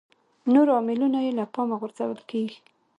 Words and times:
نور 0.53 0.67
عاملونه 0.75 1.19
یې 1.25 1.31
له 1.39 1.45
پامه 1.53 1.75
غورځول 1.81 2.19
کېږي. 2.31 2.57